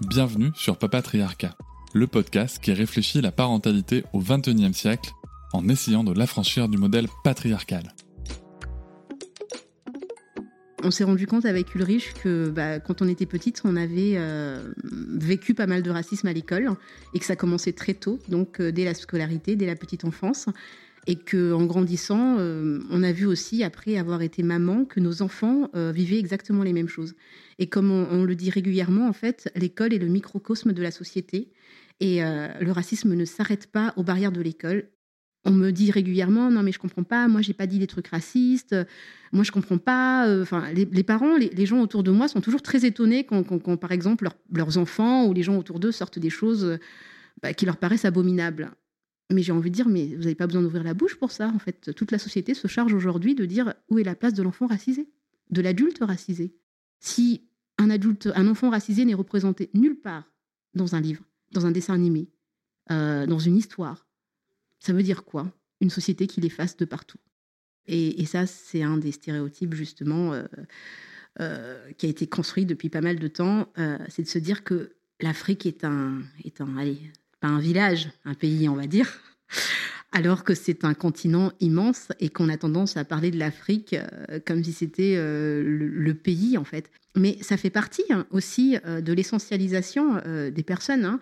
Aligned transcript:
Bienvenue 0.00 0.50
sur 0.54 0.76
Papatriarcat, 0.76 1.56
le 1.94 2.06
podcast 2.06 2.58
qui 2.62 2.72
réfléchit 2.72 3.22
la 3.22 3.32
parentalité 3.32 4.04
au 4.12 4.20
XXIe 4.20 4.74
siècle 4.74 5.10
en 5.52 5.68
essayant 5.68 6.04
de 6.04 6.12
l'affranchir 6.12 6.68
du 6.68 6.76
modèle 6.76 7.08
patriarcal. 7.24 7.94
On 10.84 10.90
s'est 10.90 11.04
rendu 11.04 11.26
compte 11.26 11.44
avec 11.44 11.74
Ulrich 11.74 12.12
que 12.22 12.50
bah, 12.50 12.80
quand 12.80 13.02
on 13.02 13.08
était 13.08 13.26
petite, 13.26 13.62
on 13.64 13.76
avait 13.76 14.14
euh, 14.16 14.72
vécu 14.82 15.54
pas 15.54 15.66
mal 15.66 15.82
de 15.82 15.90
racisme 15.90 16.26
à 16.26 16.32
l'école 16.32 16.70
et 17.14 17.18
que 17.18 17.24
ça 17.24 17.36
commençait 17.36 17.72
très 17.72 17.94
tôt, 17.94 18.18
donc 18.28 18.60
euh, 18.60 18.72
dès 18.72 18.84
la 18.84 18.94
scolarité, 18.94 19.54
dès 19.54 19.66
la 19.66 19.76
petite 19.76 20.04
enfance. 20.04 20.46
Et 21.06 21.16
que 21.16 21.52
en 21.52 21.66
grandissant, 21.66 22.36
euh, 22.38 22.80
on 22.90 23.02
a 23.02 23.10
vu 23.10 23.26
aussi, 23.26 23.64
après 23.64 23.96
avoir 23.96 24.22
été 24.22 24.42
maman, 24.42 24.84
que 24.84 25.00
nos 25.00 25.22
enfants 25.22 25.68
vivaient 25.74 26.18
exactement 26.18 26.62
les 26.62 26.72
mêmes 26.72 26.88
choses. 26.88 27.14
Et 27.58 27.68
comme 27.68 27.90
on, 27.90 28.24
le 28.24 28.34
dit 28.36 28.50
régulièrement, 28.50 29.08
en 29.08 29.12
fait, 29.12 29.50
l'école 29.56 29.92
est 29.92 29.98
le 29.98 30.06
microcosme 30.06 30.72
de 30.72 30.82
la 30.82 30.90
société. 30.90 31.50
Et 32.00 32.20
le 32.20 32.70
racisme 32.70 33.14
ne 33.14 33.24
s'arrête 33.24 33.66
pas 33.66 33.92
aux 33.96 34.02
barrières 34.02 34.32
de 34.32 34.40
l'école 34.40 34.88
on 35.44 35.50
me 35.50 35.70
dit 35.70 35.90
régulièrement 35.90 36.50
non 36.50 36.62
mais 36.62 36.72
je 36.72 36.78
comprends 36.78 37.02
pas 37.02 37.26
moi 37.28 37.40
j'ai 37.42 37.52
pas 37.52 37.66
dit 37.66 37.78
des 37.78 37.86
trucs 37.86 38.08
racistes 38.08 38.76
moi 39.32 39.44
je 39.44 39.50
comprends 39.50 39.78
pas 39.78 40.28
euh, 40.28 40.42
enfin 40.42 40.70
les, 40.72 41.02
parents 41.02 41.36
les, 41.36 41.66
gens 41.66 41.80
autour 41.80 42.02
de 42.02 42.10
moi 42.10 42.28
sont 42.28 42.40
toujours 42.40 42.62
très 42.62 42.84
étonnés 42.84 43.24
quand, 43.24 43.42
par 43.76 43.92
exemple 43.92 44.28
leurs 44.52 44.78
enfants 44.78 45.26
ou 45.26 45.32
les 45.32 45.42
gens 45.42 45.56
autour 45.56 45.80
d'eux 45.80 45.92
sortent 45.92 46.18
des 46.18 46.30
choses 46.30 46.78
bah, 47.42 47.54
qui 47.54 47.66
leur 47.66 47.76
paraissent 47.76 48.04
abominables 48.04 48.70
mais 49.30 49.42
j'ai 49.42 49.52
envie 49.52 49.70
de 49.70 49.74
dire 49.74 49.88
mais 49.88 50.06
vous 50.06 50.22
n'avez 50.22 50.34
pas 50.34 50.46
besoin 50.46 50.62
d'ouvrir 50.62 50.84
la 50.84 50.94
bouche 50.94 51.16
pour 51.16 51.30
ça 51.30 51.48
en 51.48 51.58
fait 51.58 51.94
toute 51.94 52.10
la 52.10 52.18
société 52.18 52.54
se 52.54 52.68
charge 52.68 52.92
aujourd'hui 52.92 53.34
de 53.34 53.44
dire 53.44 53.74
où 53.88 53.98
est 53.98 54.04
la 54.04 54.14
place 54.14 54.34
de 54.34 54.42
l'enfant 54.42 54.66
racisé 54.66 55.08
de 55.50 55.60
l'adulte 55.60 55.98
racisé 56.00 56.54
si 57.00 57.48
un 57.78 57.90
adulte 57.90 58.28
un 58.34 58.48
enfant 58.48 58.70
racisé 58.70 59.04
n'est 59.04 59.14
représenté 59.14 59.70
nulle 59.74 59.98
part 59.98 60.30
dans 60.74 60.94
un 60.94 61.00
livre 61.00 61.24
dans 61.52 61.66
un 61.66 61.70
dessin 61.70 61.94
animé 61.94 62.28
euh, 62.90 63.26
dans 63.26 63.38
une 63.38 63.56
histoire 63.56 64.06
ça 64.82 64.92
veut 64.92 65.04
dire 65.04 65.24
quoi? 65.24 65.52
Une 65.80 65.90
société 65.90 66.26
qui 66.26 66.40
l'efface 66.40 66.76
de 66.76 66.84
partout. 66.84 67.18
Et, 67.86 68.24
ça, 68.26 68.46
c'est 68.46 68.82
un 68.82 68.96
des 68.96 69.12
stéréotypes 69.12 69.74
justement 69.74 70.32
euh, 70.32 70.44
euh, 71.40 71.92
qui 71.92 72.06
a 72.06 72.08
été 72.08 72.26
construit 72.26 72.66
depuis 72.66 72.88
pas 72.88 73.00
mal 73.00 73.18
de 73.18 73.28
temps. 73.28 73.72
C'est 74.08 74.22
de 74.22 74.28
se 74.28 74.38
dire 74.38 74.64
que 74.64 74.94
l'Afrique 75.20 75.66
est 75.66 75.84
un, 75.84 76.22
est 76.44 76.60
un, 76.60 76.76
allez, 76.76 76.98
pas 77.42 77.48
un 77.48 77.58
village, 77.58 78.08
un 78.24 78.32
pays, 78.32 78.68
on 78.68 78.74
va 78.74 78.86
dire, 78.86 79.20
alors 80.12 80.44
que 80.44 80.54
c'est 80.54 80.84
un 80.84 80.94
continent 80.94 81.52
immense 81.60 82.08
et 82.20 82.30
qu'on 82.30 82.48
a 82.48 82.56
tendance 82.56 82.96
à 82.96 83.04
parler 83.04 83.30
de 83.30 83.38
l'Afrique 83.38 83.94
comme 84.46 84.64
si 84.64 84.72
c'était 84.72 85.16
le, 85.16 86.12
pays 86.14 86.56
en 86.56 86.64
fait. 86.64 86.90
Mais 87.16 87.36
ça 87.42 87.56
fait 87.56 87.70
partie 87.70 88.04
hein, 88.10 88.26
aussi 88.30 88.76
de 88.84 89.12
l'essentialisation 89.12 90.20
des 90.50 90.62
personnes. 90.62 91.04
Hein. 91.04 91.20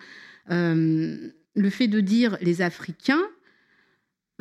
le 0.49 1.69
fait 1.69 1.87
de 1.87 1.99
dire 1.99 2.37
les 2.41 2.61
Africains, 2.61 3.23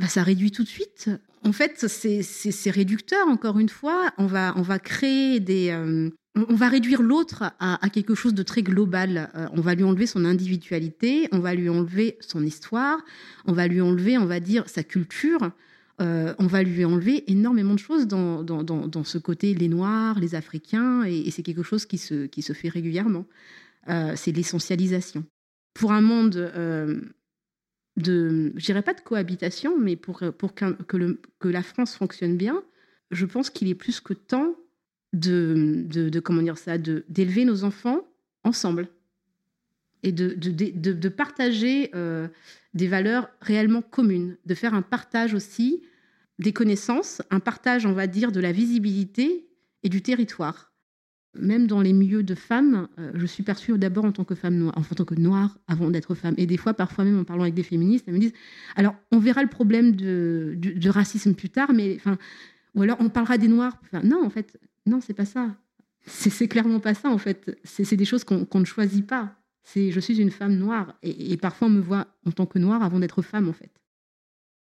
bah, 0.00 0.08
ça 0.08 0.22
réduit 0.22 0.50
tout 0.50 0.64
de 0.64 0.68
suite. 0.68 1.10
En 1.44 1.52
fait, 1.52 1.86
c'est 1.86 2.70
réducteur, 2.70 3.28
encore 3.28 3.58
une 3.58 3.68
fois. 3.68 4.12
On 4.18 4.26
va, 4.26 4.78
créer 4.78 5.40
des... 5.40 5.70
Euh, 5.70 6.10
on 6.48 6.54
va 6.54 6.68
réduire 6.68 7.02
l'autre 7.02 7.52
à, 7.58 7.78
quelque 7.90 8.14
chose 8.14 8.34
de 8.34 8.42
très 8.42 8.62
global. 8.62 9.30
Euh, 9.34 9.48
on 9.52 9.60
va 9.60 9.74
lui 9.74 9.84
enlever 9.84 10.06
son 10.06 10.24
individualité, 10.24 11.28
on 11.32 11.38
va 11.38 11.54
lui 11.54 11.68
enlever 11.68 12.16
son 12.20 12.44
histoire, 12.44 12.98
on 13.46 13.52
va 13.52 13.66
lui 13.66 13.80
enlever, 13.80 14.18
on 14.18 14.26
va 14.26 14.40
dire, 14.40 14.68
sa 14.68 14.82
culture. 14.82 15.50
Euh, 16.00 16.34
on 16.38 16.46
va 16.46 16.62
lui 16.62 16.84
enlever 16.84 17.30
énormément 17.30 17.74
de 17.74 17.78
choses 17.78 18.06
dans, 18.06 18.42
dans, 18.42 19.04
ce 19.04 19.18
côté 19.18 19.52
les 19.52 19.68
Noirs, 19.68 20.18
les 20.18 20.34
Africains, 20.34 21.04
et, 21.04 21.30
c'est 21.30 21.42
quelque 21.42 21.62
chose 21.62 21.84
qui 21.84 21.98
se, 21.98 22.26
qui 22.26 22.40
se 22.42 22.54
fait 22.54 22.70
régulièrement. 22.70 23.26
c'est 23.86 24.32
l'essentialisation. 24.32 25.24
Pour 25.74 25.92
un 25.92 26.00
monde 26.00 26.30
de, 27.96 28.52
je 28.56 28.64
dirais 28.64 28.82
pas 28.82 28.94
de 28.94 29.00
cohabitation, 29.00 29.78
mais 29.78 29.96
pour, 29.96 30.22
pour 30.38 30.54
que, 30.54 31.18
que 31.38 31.48
la 31.48 31.62
France 31.62 31.96
fonctionne 31.96 32.38
bien, 32.38 32.62
je 33.10 33.26
pense 33.26 33.50
qu'il 33.50 33.68
est 33.68 33.74
plus 33.74 34.00
que 34.00 34.14
temps 34.14 34.54
de, 35.12 35.84
de, 35.88 36.20
comment 36.20 36.42
dire 36.42 36.58
ça, 36.58 36.78
d'élever 36.78 37.44
nos 37.44 37.64
enfants 37.64 38.06
ensemble 38.44 38.88
et 40.02 40.12
de, 40.12 40.34
de, 40.34 40.92
de 40.92 41.08
partager 41.08 41.90
euh, 41.94 42.28
des 42.74 42.88
valeurs 42.88 43.28
réellement 43.40 43.82
communes, 43.82 44.36
de 44.46 44.54
faire 44.54 44.74
un 44.74 44.82
partage 44.82 45.34
aussi 45.34 45.82
des 46.38 46.52
connaissances, 46.52 47.20
un 47.30 47.40
partage, 47.40 47.84
on 47.84 47.92
va 47.92 48.06
dire, 48.06 48.32
de 48.32 48.40
la 48.40 48.52
visibilité 48.52 49.46
et 49.82 49.88
du 49.88 50.00
territoire 50.00 50.70
même 51.34 51.66
dans 51.66 51.80
les 51.80 51.92
milieux 51.92 52.22
de 52.22 52.34
femmes, 52.34 52.88
euh, 52.98 53.12
je 53.14 53.26
suis 53.26 53.42
perçue 53.42 53.76
d'abord 53.78 54.04
en 54.04 54.12
tant 54.12 54.24
que 54.24 54.34
femme 54.34 54.56
noire, 54.56 54.74
en 54.76 54.82
tant 54.82 55.04
que 55.04 55.14
noire 55.14 55.58
avant 55.68 55.90
d'être 55.90 56.14
femme. 56.14 56.34
Et 56.38 56.46
des 56.46 56.56
fois, 56.56 56.74
parfois 56.74 57.04
même 57.04 57.18
en 57.18 57.24
parlant 57.24 57.42
avec 57.42 57.54
des 57.54 57.62
féministes, 57.62 58.04
elles 58.08 58.14
me 58.14 58.18
disent 58.18 58.32
alors 58.76 58.94
on 59.12 59.18
verra 59.18 59.42
le 59.42 59.48
problème 59.48 59.94
de, 59.94 60.88
racisme 60.88 61.34
plus 61.34 61.50
tard, 61.50 61.72
mais 61.72 61.96
enfin, 61.96 62.18
ou 62.74 62.82
alors 62.82 62.96
on 63.00 63.08
parlera 63.08 63.38
des 63.38 63.48
noirs. 63.48 63.80
non, 64.02 64.24
en 64.24 64.30
fait, 64.30 64.58
non, 64.90 65.00
c'est 65.00 65.14
pas 65.14 65.24
ça. 65.24 65.56
C'est 66.06 66.48
clairement 66.48 66.80
pas 66.80 66.94
ça 66.94 67.08
en 67.08 67.18
fait. 67.18 67.58
C'est 67.64 67.96
des 67.96 68.04
choses 68.04 68.24
qu'on 68.24 68.46
ne 68.52 68.64
choisit 68.64 69.06
pas. 69.06 69.36
C'est 69.62 69.92
je 69.92 70.00
suis 70.00 70.18
une 70.20 70.30
femme 70.30 70.56
noire 70.56 70.98
et, 71.02 71.36
parfois 71.36 71.68
on 71.68 71.70
me 71.70 71.80
voit 71.80 72.06
en 72.26 72.32
tant 72.32 72.46
que 72.46 72.58
noire 72.58 72.82
avant 72.82 72.98
d'être 72.98 73.22
femme 73.22 73.48
en 73.48 73.52
fait. 73.52 73.70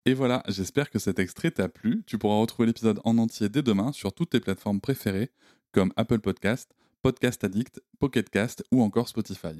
Et 0.06 0.13
voilà, 0.13 0.44
j'espère 0.47 0.89
que 0.89 1.00
cet 1.00 1.19
extrait 1.19 1.51
t'a 1.51 1.69
plu. 1.69 2.03
Tu 2.06 2.17
pourras 2.17 2.39
retrouver 2.39 2.67
l'épisode 2.67 3.00
en 3.03 3.17
entier 3.17 3.50
dès 3.50 3.63
demain 3.63 3.91
sur 3.91 4.13
toutes 4.13 4.31
tes 4.31 4.39
plateformes 4.39 4.81
préférées 4.81 5.31
comme 5.72 5.91
Apple 5.95 6.19
Podcast, 6.19 6.73
Podcast 7.01 7.44
Addict, 7.44 7.81
Pocket 8.00 8.29
Cast 8.29 8.63
ou 8.72 8.81
encore 8.81 9.07
Spotify. 9.07 9.56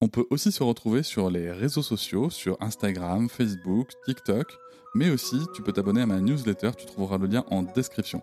On 0.00 0.08
peut 0.08 0.24
aussi 0.30 0.50
se 0.50 0.62
retrouver 0.62 1.02
sur 1.02 1.30
les 1.30 1.52
réseaux 1.52 1.82
sociaux, 1.82 2.30
sur 2.30 2.56
Instagram, 2.62 3.28
Facebook, 3.28 3.90
TikTok, 4.06 4.46
mais 4.94 5.10
aussi 5.10 5.38
tu 5.54 5.62
peux 5.62 5.72
t'abonner 5.72 6.00
à 6.00 6.06
ma 6.06 6.20
newsletter, 6.20 6.70
tu 6.78 6.86
trouveras 6.86 7.18
le 7.18 7.26
lien 7.26 7.44
en 7.50 7.62
description. 7.62 8.22